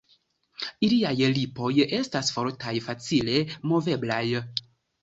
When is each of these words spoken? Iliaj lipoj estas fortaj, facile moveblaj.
Iliaj 0.87 1.11
lipoj 1.35 1.69
estas 1.99 2.35
fortaj, 2.39 2.75
facile 2.89 3.41
moveblaj. 3.75 4.23